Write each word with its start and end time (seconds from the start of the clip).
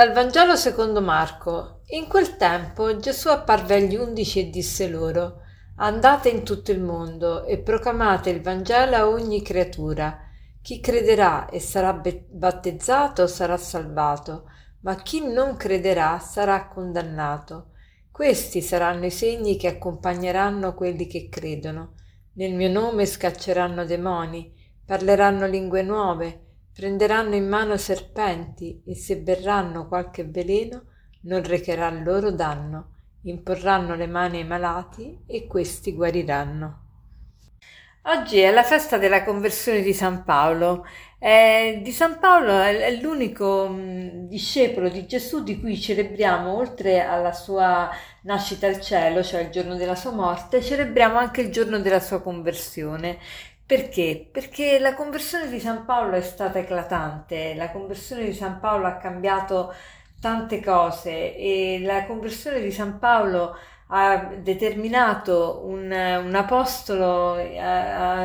Dal 0.00 0.12
Vangelo 0.12 0.56
secondo 0.56 1.02
Marco. 1.02 1.82
In 1.88 2.08
quel 2.08 2.38
tempo 2.38 2.96
Gesù 2.96 3.28
apparve 3.28 3.74
agli 3.74 3.96
undici 3.96 4.40
e 4.40 4.48
disse 4.48 4.88
loro, 4.88 5.42
Andate 5.76 6.30
in 6.30 6.42
tutto 6.42 6.70
il 6.70 6.80
mondo 6.80 7.44
e 7.44 7.58
proclamate 7.58 8.30
il 8.30 8.40
Vangelo 8.40 8.96
a 8.96 9.06
ogni 9.06 9.42
creatura. 9.42 10.20
Chi 10.62 10.80
crederà 10.80 11.50
e 11.50 11.60
sarà 11.60 11.92
battezzato 11.92 13.26
sarà 13.26 13.58
salvato, 13.58 14.44
ma 14.84 14.94
chi 14.94 15.30
non 15.30 15.58
crederà 15.58 16.18
sarà 16.18 16.66
condannato. 16.68 17.72
Questi 18.10 18.62
saranno 18.62 19.04
i 19.04 19.10
segni 19.10 19.58
che 19.58 19.68
accompagneranno 19.68 20.72
quelli 20.72 21.06
che 21.06 21.28
credono. 21.28 21.96
Nel 22.36 22.54
mio 22.54 22.70
nome 22.70 23.04
scacceranno 23.04 23.84
demoni, 23.84 24.50
parleranno 24.82 25.46
lingue 25.46 25.82
nuove, 25.82 26.49
prenderanno 26.72 27.34
in 27.34 27.48
mano 27.48 27.76
serpenti 27.76 28.82
e 28.84 28.94
se 28.94 29.18
berranno 29.18 29.88
qualche 29.88 30.24
veleno 30.24 30.84
non 31.22 31.42
recherà 31.42 31.90
loro 31.90 32.30
danno, 32.30 32.94
imporranno 33.22 33.94
le 33.94 34.06
mani 34.06 34.38
ai 34.38 34.46
malati 34.46 35.18
e 35.26 35.46
questi 35.46 35.94
guariranno. 35.94 36.78
Oggi 38.04 38.38
è 38.40 38.50
la 38.50 38.62
festa 38.62 38.96
della 38.96 39.24
conversione 39.24 39.82
di 39.82 39.92
San 39.92 40.24
Paolo. 40.24 40.86
Eh, 41.18 41.80
di 41.82 41.92
San 41.92 42.18
Paolo 42.18 42.58
è 42.58 42.90
l'unico 42.98 43.68
mh, 43.68 44.26
discepolo 44.26 44.88
di 44.88 45.06
Gesù 45.06 45.42
di 45.42 45.60
cui 45.60 45.78
celebriamo, 45.78 46.56
oltre 46.56 47.00
alla 47.02 47.32
sua 47.32 47.90
nascita 48.22 48.66
al 48.66 48.80
cielo, 48.80 49.22
cioè 49.22 49.42
il 49.42 49.50
giorno 49.50 49.76
della 49.76 49.94
sua 49.94 50.12
morte, 50.12 50.62
celebriamo 50.62 51.18
anche 51.18 51.42
il 51.42 51.50
giorno 51.52 51.78
della 51.78 52.00
sua 52.00 52.22
conversione. 52.22 53.18
Perché? 53.70 54.28
Perché 54.32 54.80
la 54.80 54.94
conversione 54.94 55.48
di 55.48 55.60
San 55.60 55.84
Paolo 55.84 56.16
è 56.16 56.22
stata 56.22 56.58
eclatante, 56.58 57.54
la 57.54 57.70
conversione 57.70 58.24
di 58.24 58.32
San 58.32 58.58
Paolo 58.58 58.88
ha 58.88 58.96
cambiato 58.96 59.72
tante 60.20 60.60
cose 60.60 61.36
e 61.36 61.78
la 61.80 62.04
conversione 62.04 62.60
di 62.60 62.72
San 62.72 62.98
Paolo 62.98 63.56
ha 63.92 64.34
determinato 64.42 65.62
un, 65.66 65.84
un 65.84 66.34
apostolo, 66.34 67.34
ha, 67.34 68.22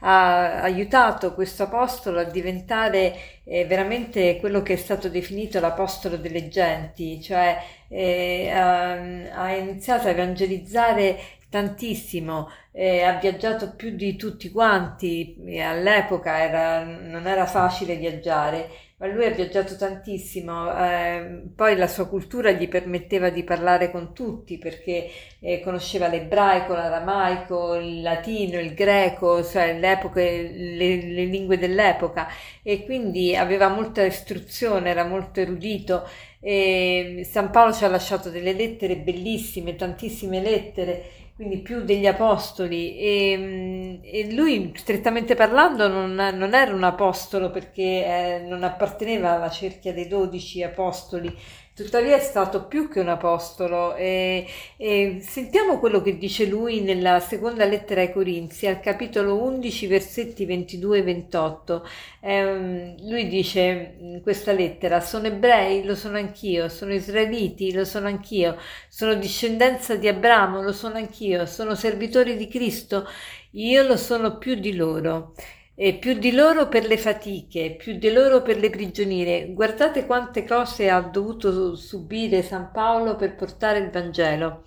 ha, 0.00 0.60
aiutato 0.62 1.34
questo 1.34 1.64
apostolo 1.64 2.18
a 2.18 2.24
diventare 2.24 3.14
eh, 3.44 3.66
veramente 3.66 4.38
quello 4.38 4.62
che 4.62 4.72
è 4.72 4.76
stato 4.76 5.08
definito 5.08 5.60
l'apostolo 5.60 6.16
delle 6.16 6.48
genti, 6.48 7.22
cioè 7.22 7.62
eh, 7.88 8.50
ha, 8.50 8.92
ha 9.34 9.52
iniziato 9.54 10.08
a 10.08 10.10
evangelizzare 10.10 11.18
tantissimo, 11.54 12.50
eh, 12.72 13.02
ha 13.02 13.18
viaggiato 13.20 13.74
più 13.76 13.90
di 13.94 14.16
tutti 14.16 14.50
quanti, 14.50 15.36
all'epoca 15.62 16.38
era, 16.42 16.82
non 16.82 17.28
era 17.28 17.46
facile 17.46 17.94
viaggiare, 17.94 18.68
ma 18.96 19.06
lui 19.06 19.24
ha 19.24 19.30
viaggiato 19.30 19.76
tantissimo, 19.76 20.76
eh, 20.76 21.42
poi 21.54 21.76
la 21.76 21.86
sua 21.86 22.08
cultura 22.08 22.50
gli 22.50 22.66
permetteva 22.68 23.30
di 23.30 23.44
parlare 23.44 23.90
con 23.92 24.12
tutti 24.12 24.58
perché 24.58 25.08
eh, 25.40 25.60
conosceva 25.60 26.08
l'ebraico, 26.08 26.74
l'aramaico, 26.74 27.74
il 27.74 28.02
latino, 28.02 28.58
il 28.58 28.74
greco, 28.74 29.44
cioè 29.44 29.78
le, 29.78 31.02
le 31.06 31.24
lingue 31.24 31.58
dell'epoca 31.58 32.28
e 32.62 32.84
quindi 32.84 33.36
aveva 33.36 33.68
molta 33.68 34.02
istruzione, 34.02 34.90
era 34.90 35.04
molto 35.04 35.40
erudito. 35.40 36.08
E 36.44 37.26
San 37.28 37.50
Paolo 37.50 37.72
ci 37.72 37.84
ha 37.84 37.88
lasciato 37.88 38.28
delle 38.28 38.52
lettere 38.52 38.96
bellissime, 38.96 39.76
tantissime 39.76 40.42
lettere 40.42 41.24
quindi 41.36 41.58
più 41.58 41.82
degli 41.82 42.06
apostoli. 42.06 42.96
E, 42.96 43.36
mm, 43.36 43.94
e 44.02 44.32
lui 44.34 44.72
strettamente 44.76 45.34
parlando 45.34 45.88
non, 45.88 46.14
non, 46.14 46.54
era 46.54 46.72
un 46.72 46.84
apostolo 46.84 47.50
perché 47.50 47.82
eh, 47.82 48.44
non 48.46 48.62
apparteneva 48.62 49.32
alla 49.32 49.50
cerchia 49.50 49.92
dei 49.92 50.06
dodici 50.06 50.62
apostoli 50.62 51.34
Tuttavia 51.74 52.14
è 52.16 52.20
stato 52.20 52.66
più 52.66 52.88
che 52.88 53.00
un 53.00 53.08
apostolo 53.08 53.96
e, 53.96 54.46
e, 54.76 55.18
sentiamo 55.20 55.80
quello 55.80 56.00
che 56.02 56.16
dice 56.16 56.46
lui 56.46 56.82
nella 56.82 57.18
seconda 57.18 57.64
lettera 57.64 58.00
ai 58.00 58.12
Corinzi, 58.12 58.68
al 58.68 58.78
capitolo 58.78 59.42
11, 59.42 59.88
versetti 59.88 60.44
22 60.46 60.98
e 60.98 61.02
28. 61.02 61.88
Eh, 62.20 62.94
lui 63.00 63.26
dice 63.26 63.96
in 63.98 64.20
questa 64.22 64.52
lettera, 64.52 65.00
sono 65.00 65.26
ebrei, 65.26 65.82
lo 65.82 65.96
sono 65.96 66.16
anch'io, 66.16 66.68
sono 66.68 66.92
israeliti, 66.94 67.72
lo 67.72 67.84
sono 67.84 68.06
anch'io, 68.06 68.56
sono 68.88 69.14
discendenza 69.14 69.96
di 69.96 70.06
Abramo, 70.06 70.62
lo 70.62 70.72
sono 70.72 70.94
anch'io, 70.94 71.44
sono 71.44 71.74
servitori 71.74 72.36
di 72.36 72.46
Cristo, 72.46 73.04
io 73.50 73.82
lo 73.82 73.96
sono 73.96 74.38
più 74.38 74.54
di 74.54 74.76
loro 74.76 75.34
e 75.76 75.98
più 75.98 76.14
di 76.18 76.32
loro 76.32 76.68
per 76.68 76.86
le 76.86 76.96
fatiche, 76.98 77.74
più 77.76 77.98
di 77.98 78.10
loro 78.10 78.42
per 78.42 78.58
le 78.58 78.70
prigionie. 78.70 79.52
Guardate 79.52 80.06
quante 80.06 80.44
cose 80.44 80.88
ha 80.90 81.00
dovuto 81.00 81.74
subire 81.76 82.42
San 82.42 82.70
Paolo 82.72 83.16
per 83.16 83.34
portare 83.34 83.78
il 83.78 83.90
Vangelo. 83.90 84.64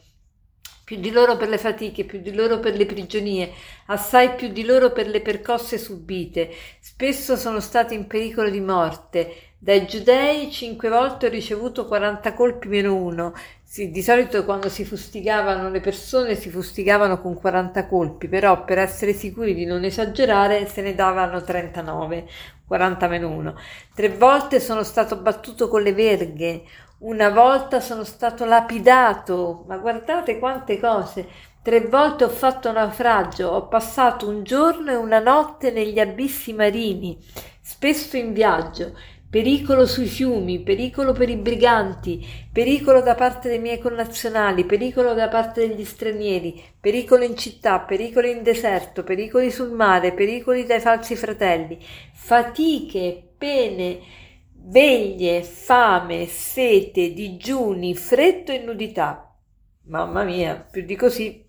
Più 0.88 0.96
di 0.96 1.12
loro 1.12 1.36
per 1.36 1.50
le 1.50 1.58
fatiche, 1.58 2.06
più 2.06 2.22
di 2.22 2.34
loro 2.34 2.62
per 2.62 2.74
le 2.74 2.86
prigionie, 2.86 3.52
assai 3.88 4.36
più 4.36 4.48
di 4.48 4.64
loro 4.64 4.94
per 4.94 5.10
le 5.10 5.20
percosse 5.20 5.78
subite. 5.78 6.50
Spesso 6.80 7.36
sono 7.36 7.60
stati 7.60 7.94
in 7.94 8.08
pericolo 8.08 8.50
di 8.50 8.62
morte. 8.62 9.36
Dai 9.58 9.86
giudei 9.86 10.50
cinque 10.50 10.88
volte 10.88 11.26
ho 11.26 11.30
ricevuto 11.30 11.88
40 11.88 12.34
colpi 12.34 12.70
meno 12.70 12.96
uno. 12.96 13.34
Sì, 13.62 13.92
di 13.92 14.02
solito 14.02 14.46
quando 14.46 14.70
si 14.70 14.86
fustigavano 14.86 15.70
le 15.70 15.82
persone 15.82 16.36
si 16.36 16.50
fustigavano 16.50 17.20
con 17.20 17.34
40 17.38 17.86
colpi, 17.86 18.30
però 18.30 18.64
per 18.64 18.78
essere 18.78 19.12
sicuri 19.12 19.54
di 19.54 19.66
non 19.66 19.84
esagerare 19.84 20.68
se 20.68 20.82
ne 20.82 20.96
davano 20.96 21.42
39, 21.42 22.30
40 22.66 23.08
meno 23.10 23.30
1. 23.30 23.56
Tre 23.94 24.10
volte 24.10 24.62
sono 24.62 24.84
stato 24.84 25.18
battuto 25.18 25.68
con 25.68 25.82
le 25.82 25.92
verghe, 25.92 26.64
una 27.00 27.30
volta 27.30 27.80
sono 27.80 28.04
stato 28.04 28.46
lapidato, 28.46 29.66
ma 29.68 29.78
guardate 29.78 30.40
quante 30.40 30.80
cose. 30.80 31.28
Tre 31.62 31.82
volte 31.82 32.24
ho 32.24 32.30
fatto 32.30 32.72
naufragio, 32.72 33.50
ho 33.50 33.68
passato 33.68 34.28
un 34.28 34.44
giorno 34.44 34.92
e 34.92 34.96
una 34.96 35.20
notte 35.20 35.70
negli 35.72 36.00
abissi 36.00 36.54
marini, 36.54 37.18
spesso 37.62 38.16
in 38.16 38.34
viaggio 38.34 38.94
pericolo 39.30 39.86
sui 39.86 40.08
fiumi, 40.08 40.62
pericolo 40.62 41.12
per 41.12 41.30
i 41.30 41.36
briganti, 41.36 42.26
pericolo 42.52 43.02
da 43.02 43.14
parte 43.14 43.50
dei 43.50 43.60
miei 43.60 43.78
connazionali, 43.78 44.64
pericolo 44.64 45.14
da 45.14 45.28
parte 45.28 45.68
degli 45.68 45.84
stranieri, 45.84 46.64
pericolo 46.80 47.26
in 47.26 47.36
città, 47.36 47.80
pericolo 47.80 48.28
in 48.28 48.42
deserto, 48.42 49.04
pericoli 49.04 49.52
sul 49.52 49.72
mare, 49.72 50.14
pericoli 50.14 50.66
dai 50.66 50.80
falsi 50.80 51.18
fratelli, 51.18 51.78
fatiche, 52.14 53.22
pene, 53.38 54.00
veglie, 54.68 55.44
fame, 55.44 56.26
sete, 56.28 57.14
digiuni, 57.14 57.96
freddo 57.96 58.52
e 58.52 58.60
nudità. 58.60 59.36
Mamma 59.84 60.24
mia, 60.24 60.56
più 60.56 60.84
di 60.84 60.96
così 60.96 61.48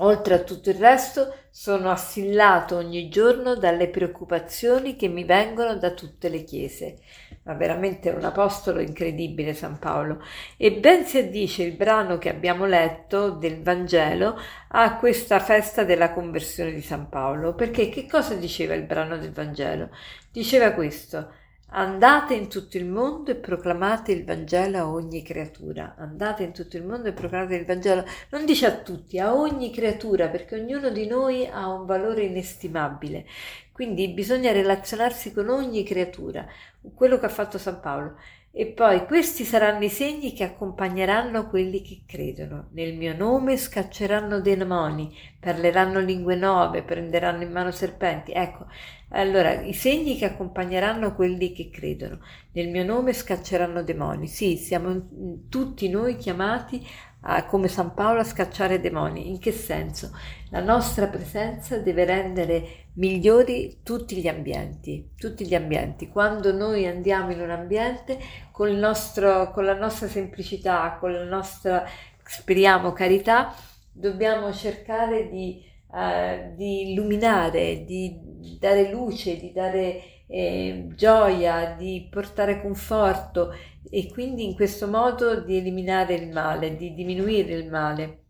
Oltre 0.00 0.34
a 0.34 0.38
tutto 0.44 0.70
il 0.70 0.76
resto, 0.76 1.34
sono 1.50 1.90
assillato 1.90 2.76
ogni 2.76 3.08
giorno 3.08 3.56
dalle 3.56 3.88
preoccupazioni 3.88 4.94
che 4.94 5.08
mi 5.08 5.24
vengono 5.24 5.74
da 5.76 5.90
tutte 5.90 6.28
le 6.28 6.44
chiese. 6.44 6.98
Ma 7.42 7.54
veramente 7.54 8.10
un 8.10 8.22
apostolo 8.22 8.80
incredibile 8.80 9.54
San 9.54 9.80
Paolo. 9.80 10.22
E 10.56 10.72
ben 10.74 11.04
si 11.04 11.18
addice 11.18 11.64
il 11.64 11.74
brano 11.74 12.16
che 12.16 12.28
abbiamo 12.28 12.64
letto 12.64 13.30
del 13.30 13.60
Vangelo 13.60 14.38
a 14.68 14.96
questa 14.98 15.40
festa 15.40 15.82
della 15.82 16.12
conversione 16.12 16.72
di 16.72 16.82
San 16.82 17.08
Paolo. 17.08 17.56
Perché 17.56 17.88
che 17.88 18.06
cosa 18.06 18.34
diceva 18.34 18.74
il 18.74 18.84
brano 18.84 19.18
del 19.18 19.32
Vangelo? 19.32 19.90
Diceva 20.30 20.74
questo. 20.74 21.32
Andate 21.70 22.32
in 22.32 22.48
tutto 22.48 22.78
il 22.78 22.86
mondo 22.86 23.30
e 23.30 23.34
proclamate 23.34 24.10
il 24.12 24.24
Vangelo 24.24 24.78
a 24.78 24.90
ogni 24.90 25.22
creatura. 25.22 25.96
Andate 25.98 26.42
in 26.42 26.52
tutto 26.52 26.78
il 26.78 26.84
mondo 26.84 27.08
e 27.08 27.12
proclamate 27.12 27.56
il 27.56 27.66
Vangelo. 27.66 28.04
Non 28.30 28.46
dice 28.46 28.64
a 28.64 28.76
tutti, 28.78 29.18
a 29.18 29.34
ogni 29.34 29.70
creatura, 29.70 30.28
perché 30.28 30.58
ognuno 30.58 30.88
di 30.88 31.06
noi 31.06 31.46
ha 31.46 31.68
un 31.68 31.84
valore 31.84 32.22
inestimabile. 32.22 33.26
Quindi 33.70 34.08
bisogna 34.08 34.50
relazionarsi 34.50 35.32
con 35.34 35.50
ogni 35.50 35.84
creatura, 35.84 36.46
quello 36.94 37.18
che 37.18 37.26
ha 37.26 37.30
fatto 37.30 37.58
San 37.58 37.80
Paolo. 37.80 38.16
E 38.60 38.66
poi 38.66 39.06
questi 39.06 39.44
saranno 39.44 39.84
i 39.84 39.88
segni 39.88 40.32
che 40.32 40.42
accompagneranno 40.42 41.48
quelli 41.48 41.80
che 41.80 42.00
credono. 42.04 42.70
Nel 42.72 42.96
mio 42.96 43.16
nome 43.16 43.56
scacceranno 43.56 44.40
demoni, 44.40 45.16
parleranno 45.38 46.00
lingue 46.00 46.34
nuove, 46.34 46.82
prenderanno 46.82 47.44
in 47.44 47.52
mano 47.52 47.70
serpenti. 47.70 48.32
Ecco, 48.32 48.66
allora, 49.10 49.60
i 49.60 49.72
segni 49.72 50.16
che 50.16 50.24
accompagneranno 50.24 51.14
quelli 51.14 51.52
che 51.52 51.70
credono. 51.70 52.18
Nel 52.50 52.68
mio 52.68 52.82
nome 52.82 53.12
scacceranno 53.12 53.84
demoni. 53.84 54.26
Sì, 54.26 54.56
siamo 54.56 55.06
tutti 55.48 55.88
noi 55.88 56.16
chiamati 56.16 56.84
a, 57.20 57.44
come 57.44 57.68
San 57.68 57.94
Paolo 57.94 58.20
a 58.20 58.24
scacciare 58.24 58.80
demoni. 58.80 59.28
In 59.28 59.38
che 59.38 59.52
senso? 59.52 60.10
La 60.50 60.60
nostra 60.60 61.06
presenza 61.06 61.78
deve 61.78 62.04
rendere 62.04 62.86
migliori 62.94 63.80
tutti 63.82 64.16
gli 64.16 64.28
ambienti, 64.28 65.10
tutti 65.16 65.46
gli 65.46 65.54
ambienti. 65.54 66.08
Quando 66.08 66.52
noi 66.52 66.86
andiamo 66.86 67.32
in 67.32 67.40
un 67.40 67.50
ambiente 67.50 68.18
con, 68.50 68.70
nostro, 68.74 69.50
con 69.50 69.64
la 69.64 69.74
nostra 69.74 70.08
semplicità, 70.08 70.96
con 70.98 71.12
la 71.12 71.24
nostra, 71.24 71.84
speriamo, 72.22 72.92
carità, 72.92 73.54
dobbiamo 73.92 74.52
cercare 74.52 75.28
di, 75.28 75.62
uh, 75.88 76.54
di 76.54 76.90
illuminare, 76.92 77.84
di 77.84 78.56
dare 78.58 78.90
luce, 78.90 79.38
di 79.38 79.52
dare 79.52 80.18
eh, 80.28 80.88
gioia, 80.94 81.74
di 81.76 82.06
portare 82.10 82.60
conforto 82.60 83.52
e 83.90 84.08
quindi 84.12 84.44
in 84.44 84.54
questo 84.54 84.86
modo 84.86 85.40
di 85.40 85.56
eliminare 85.56 86.14
il 86.14 86.28
male, 86.30 86.76
di 86.76 86.94
diminuire 86.94 87.54
il 87.54 87.68
male. 87.68 88.24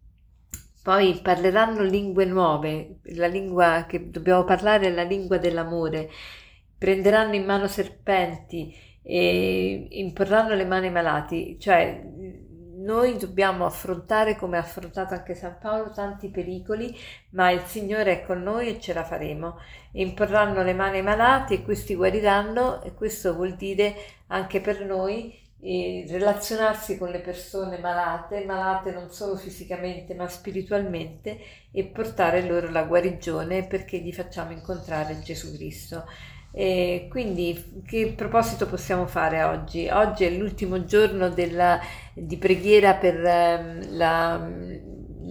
Poi 0.83 1.21
parleranno 1.23 1.83
lingue 1.83 2.25
nuove, 2.25 3.01
la 3.17 3.27
lingua 3.27 3.85
che 3.87 4.09
dobbiamo 4.11 4.45
parlare 4.45 4.87
è 4.87 4.91
la 4.91 5.03
lingua 5.03 5.37
dell'amore, 5.37 6.09
prenderanno 6.79 7.35
in 7.35 7.45
mano 7.45 7.67
serpenti 7.67 8.75
e 9.03 9.87
imporranno 9.91 10.55
le 10.55 10.65
mani 10.65 10.87
ai 10.87 10.93
malati, 10.93 11.59
cioè 11.59 12.03
noi 12.89 13.19
dobbiamo 13.19 13.67
affrontare, 13.67 14.35
come 14.35 14.57
ha 14.57 14.61
affrontato 14.61 15.13
anche 15.13 15.35
San 15.35 15.59
Paolo, 15.61 15.91
tanti 15.91 16.31
pericoli, 16.31 16.97
ma 17.33 17.51
il 17.51 17.61
Signore 17.67 18.23
è 18.23 18.25
con 18.25 18.43
noi 18.43 18.69
e 18.69 18.81
ce 18.81 18.95
la 18.95 19.05
faremo. 19.05 19.59
Imporranno 19.93 20.63
le 20.63 20.73
mani 20.73 20.97
ai 20.97 21.03
malati 21.03 21.53
e 21.53 21.63
questi 21.65 21.95
guariranno 21.95 22.83
e 22.83 22.95
questo 22.95 23.35
vuol 23.35 23.57
dire 23.57 23.95
anche 24.29 24.63
per 24.63 24.87
noi 24.87 25.39
e 25.61 26.07
relazionarsi 26.09 26.97
con 26.97 27.11
le 27.11 27.19
persone 27.19 27.79
malate, 27.79 28.45
malate 28.47 28.93
non 28.93 29.11
solo 29.11 29.37
fisicamente 29.37 30.15
ma 30.15 30.27
spiritualmente 30.29 31.39
e 31.71 31.85
portare 31.85 32.47
loro 32.47 32.71
la 32.71 32.85
guarigione 32.85 33.67
perché 33.67 33.99
gli 33.99 34.15
facciamo 34.15 34.53
incontrare 34.53 35.21
Gesù 35.21 35.53
Cristo. 35.55 36.07
E 36.51 37.07
quindi 37.11 37.83
che 37.87 38.15
proposito 38.17 38.67
possiamo 38.67 39.07
fare 39.07 39.43
oggi? 39.43 39.89
Oggi 39.89 40.25
è 40.25 40.31
l'ultimo 40.31 40.85
giorno 40.85 41.29
della, 41.29 41.79
di 42.15 42.37
preghiera 42.37 42.95
per 42.95 43.17
um, 43.17 43.97
la, 43.97 44.51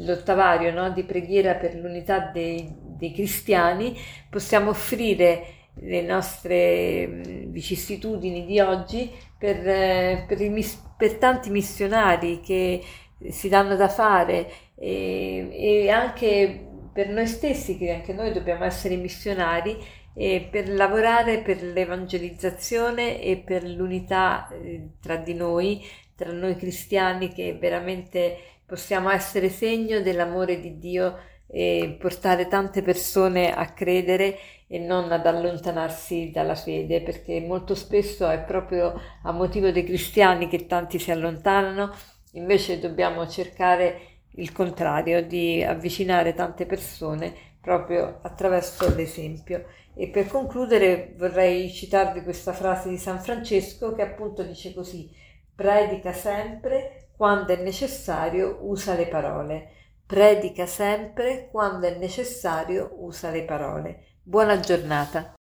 l'ottavario, 0.05 0.71
no? 0.71 0.91
di 0.91 1.03
preghiera 1.03 1.55
per 1.55 1.75
l'unità 1.75 2.29
dei, 2.31 2.71
dei 2.97 3.11
cristiani, 3.13 3.97
possiamo 4.29 4.69
offrire 4.69 5.55
le 5.79 6.01
nostre 6.01 7.45
vicissitudini 7.47 8.45
di 8.45 8.59
oggi 8.59 9.11
per, 9.37 10.25
per, 10.25 10.41
i, 10.41 10.65
per 10.97 11.15
tanti 11.15 11.49
missionari 11.49 12.39
che 12.39 12.81
si 13.29 13.49
danno 13.49 13.75
da 13.75 13.87
fare 13.87 14.51
e, 14.75 15.49
e, 15.51 15.89
anche 15.89 16.65
per 16.93 17.09
noi 17.09 17.27
stessi, 17.27 17.77
che 17.77 17.91
anche 17.91 18.13
noi 18.13 18.31
dobbiamo 18.31 18.63
essere 18.63 18.95
missionari, 18.95 19.77
e 20.19 20.47
per 20.49 20.67
lavorare 20.67 21.43
per 21.43 21.61
l'evangelizzazione 21.61 23.21
e 23.21 23.37
per 23.37 23.63
l'unità 23.63 24.49
eh, 24.49 24.93
tra 24.99 25.15
di 25.15 25.35
noi, 25.35 25.85
tra 26.15 26.31
noi 26.31 26.55
cristiani, 26.55 27.31
che 27.31 27.55
veramente 27.59 28.35
possiamo 28.65 29.11
essere 29.11 29.49
segno 29.49 30.01
dell'amore 30.01 30.59
di 30.59 30.79
Dio 30.79 31.19
e 31.45 31.95
portare 31.99 32.47
tante 32.47 32.81
persone 32.81 33.53
a 33.53 33.71
credere 33.73 34.39
e 34.67 34.79
non 34.79 35.11
ad 35.11 35.27
allontanarsi 35.27 36.31
dalla 36.33 36.55
fede, 36.55 37.03
perché 37.03 37.39
molto 37.39 37.75
spesso 37.75 38.27
è 38.27 38.39
proprio 38.39 38.99
a 39.21 39.31
motivo 39.31 39.69
dei 39.69 39.83
cristiani 39.83 40.47
che 40.47 40.65
tanti 40.65 40.97
si 40.97 41.11
allontanano, 41.11 41.93
invece 42.31 42.79
dobbiamo 42.79 43.27
cercare 43.27 44.15
il 44.31 44.51
contrario, 44.51 45.23
di 45.23 45.63
avvicinare 45.63 46.33
tante 46.33 46.65
persone 46.65 47.46
proprio 47.67 48.19
attraverso 48.21 48.95
l'esempio. 48.95 49.65
E 49.93 50.07
per 50.07 50.27
concludere 50.27 51.13
vorrei 51.17 51.69
citarvi 51.69 52.23
questa 52.23 52.53
frase 52.53 52.87
di 52.87 52.97
San 52.97 53.19
Francesco 53.19 53.93
che 53.93 54.03
appunto 54.03 54.41
dice 54.41 54.73
così, 54.73 55.11
predica 55.53 56.13
sempre, 56.13 57.09
quando 57.17 57.51
è 57.51 57.61
necessario 57.61 58.59
usa 58.61 58.93
le 58.93 59.07
parole. 59.07 59.71
Predica 60.05 60.65
sempre, 60.65 61.49
quando 61.51 61.87
è 61.87 61.97
necessario 61.97 62.91
usa 62.99 63.31
le 63.31 63.43
parole. 63.43 64.03
Buona 64.23 64.61
giornata. 64.61 65.36